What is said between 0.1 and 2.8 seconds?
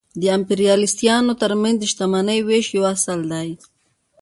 د امپریالیستانو ترمنځ د شتمنۍ وېش